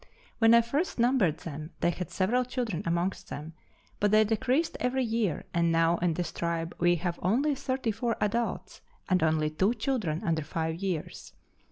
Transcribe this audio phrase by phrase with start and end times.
[0.39, 3.53] When I first numbered them they had several children amongst them,
[3.99, 8.81] but they decreased every year, and now in this tribe we have only 34 adults
[9.07, 11.33] and only two children under five years.